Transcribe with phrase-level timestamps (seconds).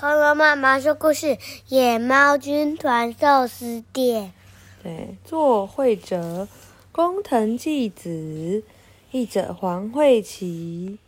[0.00, 1.26] 恐龙妈妈说故事
[1.68, 4.32] 《野猫军团寿司店》。
[4.82, 6.48] 对，作绘者
[6.90, 8.64] 工藤纪子，
[9.10, 10.98] 译者黄慧琪。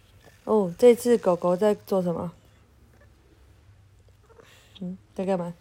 [0.44, 2.32] 哦，这次狗狗在做什么？
[4.82, 5.54] 嗯，在干嘛？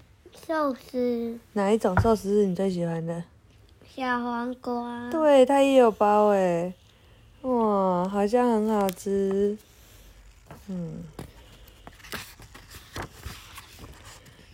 [0.45, 3.23] 寿司，哪一种寿司是你最喜欢的？
[3.95, 5.09] 小黄瓜。
[5.09, 6.73] 对，它也有包诶。
[7.43, 9.57] 哇，好像很好吃。
[10.67, 11.01] 嗯，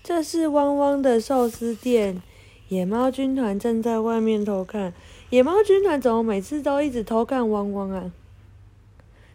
[0.08, 2.22] 这是汪汪的寿司店，
[2.70, 4.94] 野猫军团正在外面偷看。
[5.32, 8.10] 野猫军团怎么每次都一直偷看汪汪啊？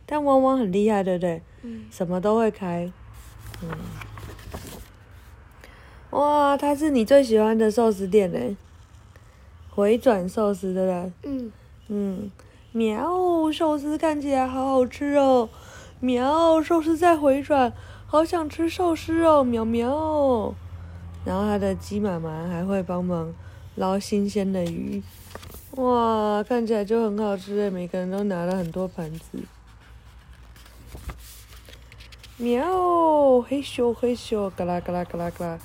[0.07, 1.43] 但汪汪很厉害，对不对？
[1.61, 1.85] 嗯。
[1.91, 2.91] 什么都会开。
[3.63, 3.69] 嗯。
[6.13, 8.57] 哇，它是你最喜欢的寿司店嘞？
[9.69, 11.13] 回转寿司，对不对？
[11.25, 11.53] 嗯。
[11.89, 12.31] 嗯。
[12.73, 15.51] 喵，寿司看起来好好吃哦！
[16.01, 17.75] 喵，寿司在回转，
[18.07, 19.45] 好想吃寿司哦！
[19.45, 20.55] 喵喵。
[21.25, 23.33] 然后他的鸡妈妈还会帮忙
[23.77, 25.03] 捞新鲜的鱼，
[25.77, 27.71] 哇，看起来就很好吃诶！
[27.71, 29.39] 每个人都拿了很多盘子。
[32.39, 35.59] 喵，嘿咻嘿咻，嘎啦嘎啦嘎啦嘎啦。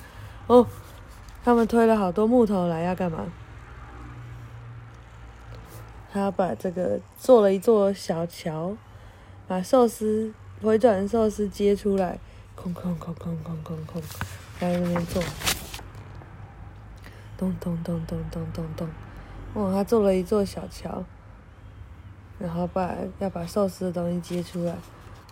[0.46, 0.66] 哦，
[1.44, 3.26] 他们推了好多木头来，要干嘛？
[6.10, 8.76] 他把这个做了一座小桥，
[9.46, 12.18] 把寿司回转寿司接出来，
[12.60, 14.02] 空空空空空空空，
[14.58, 15.22] 在那边做，
[17.36, 18.88] 咚咚咚咚咚咚咚，
[19.54, 19.72] 哇！
[19.72, 21.04] 他做了一座小桥，
[22.40, 24.76] 然后把要把寿司的东西接出来，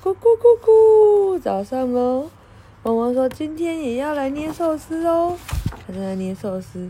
[0.00, 2.30] 咕咕咕咕，早上喽！
[2.84, 5.36] 汪汪说今天也要来捏寿司哦，
[5.84, 6.88] 他正在捏寿司，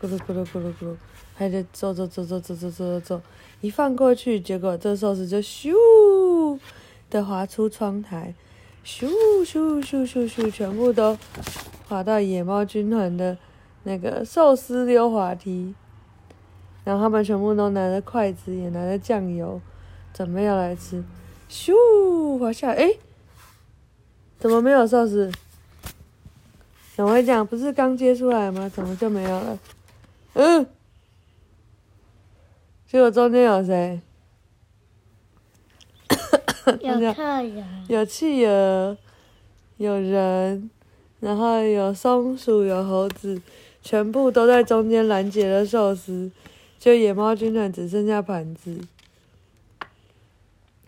[0.00, 0.96] 咕噜咕噜咕噜咕噜。
[1.34, 3.22] 还在走走走走走走走走走，
[3.60, 6.58] 一放过去，结果这寿司就咻
[7.10, 8.32] 的滑出窗台，
[8.86, 9.08] 咻
[9.44, 11.18] 咻咻咻咻，全部都
[11.88, 13.36] 滑到野猫军团的
[13.82, 15.74] 那个寿司溜滑梯，
[16.84, 19.60] 然后他们全部都拿着筷子，也拿着酱油，
[20.14, 21.02] 准备要来吃，
[21.50, 22.92] 咻滑下来，哎，
[24.38, 25.32] 怎么没有寿司？
[26.94, 27.44] 怎么会讲？
[27.44, 28.70] 不是刚接出来吗？
[28.72, 29.58] 怎么就没有了？
[30.34, 30.66] 嗯。
[32.86, 34.00] 结果中间有谁？
[36.80, 38.96] 有客人，有企鹅，
[39.76, 40.70] 有人，
[41.20, 43.40] 然后有松鼠，有猴子，
[43.82, 46.30] 全部都在中间拦截了寿司，
[46.78, 48.80] 就野猫军团只剩下盘子。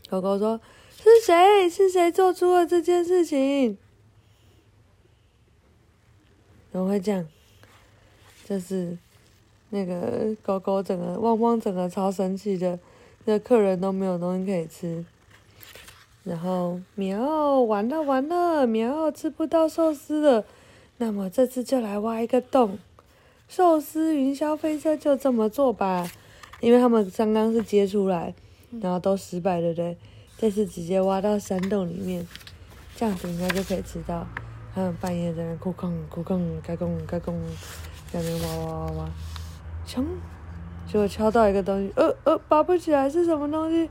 [0.09, 0.61] 狗狗说
[0.97, 1.69] ：“是谁？
[1.69, 3.77] 是谁做出了这件事情？”
[6.73, 7.27] 怎么会这样？
[8.45, 8.99] 就是。
[9.71, 12.79] 那个狗狗整个汪汪整个超神奇的，
[13.27, 15.05] 那客人都没有东西可以吃，
[16.29, 20.45] 然后喵完了完了喵吃不到寿司了，
[20.99, 22.79] 那么这次就来挖一个洞，
[23.49, 26.07] 寿司云霄飞车就这么做吧，
[26.61, 28.35] 因为他们刚刚是接出来，
[28.83, 29.97] 然后都失败对不对？
[30.37, 32.29] 这次直接挖到山洞里面，
[32.95, 34.27] 这样子应该就可以吃到。
[34.75, 37.35] 他们半夜在那哭空哭空开空开空，
[38.13, 39.11] 在那挖挖挖挖。
[39.85, 40.05] 敲，
[40.87, 43.91] 结果敲到一个东西，呃呃，拔不起来，是什么东西？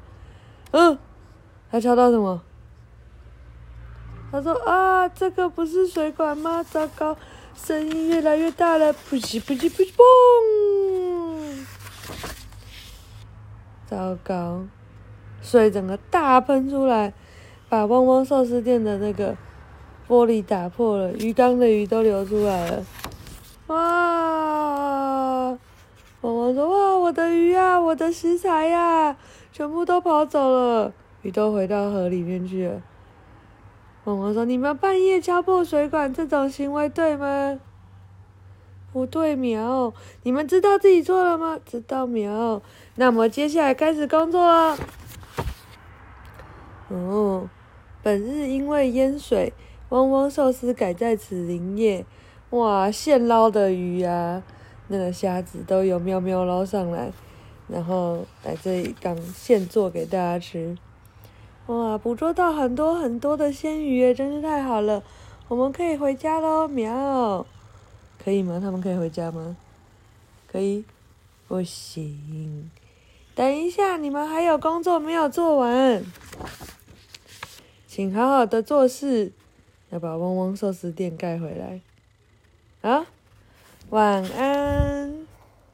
[0.72, 0.98] 嗯，
[1.69, 2.41] 他敲到什么？
[4.31, 6.63] 他说啊，这个不是水管吗？
[6.63, 7.17] 糟糕，
[7.55, 11.66] 声音越来越大了，噗叽噗叽噗叽嘣！
[13.85, 14.66] 糟糕，
[15.41, 17.13] 水整个大喷出来，
[17.69, 19.35] 把汪汪寿司店的那个
[20.07, 22.85] 玻璃打破了，鱼缸的鱼都流出来了，
[23.67, 25.57] 哇！
[26.22, 29.16] 汪汪说：“哇，我的鱼呀，我的食材呀，
[29.53, 30.91] 全部都跑走了，
[31.27, 32.81] 鱼都回到河里面去了。”
[34.05, 37.59] 汪汪说：“你们半夜敲破水管这种行为对吗
[38.93, 39.93] ？”“不对，苗，
[40.23, 42.61] 你们知道自己错了吗？”“知道，苗。
[42.95, 44.77] ”“那么接下来开始工作了。
[46.88, 47.49] ”“哦，
[48.01, 49.51] 本日因为淹水，
[49.89, 52.06] 汪汪寿司改在此营业。
[52.51, 54.41] 哇，现捞的鱼呀！”
[54.88, 57.12] 那个虾子都有喵喵捞上来，
[57.68, 60.77] 然后来这里刚现做给大家吃。
[61.68, 65.04] 哇，捕捉到很多很多的鲜鱼，真是太好了！
[65.50, 67.46] 我们可以回家喽，喵！
[68.24, 68.60] 可以吗？
[68.62, 69.56] 他们可以回家吗？
[70.50, 70.86] 可以？
[71.48, 72.69] 不行！
[73.36, 76.04] 等一下，你们还有工作没有做完，
[77.86, 79.31] 请好好的做事，
[79.90, 81.81] 要把汪汪寿司店盖回来。
[82.90, 83.06] 啊？
[83.90, 84.96] 晚安。